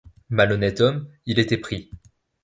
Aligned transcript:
Malhonnête 0.31 0.81
homme, 0.81 1.07
il 1.27 1.37
était 1.37 1.59
pris. 1.59 1.91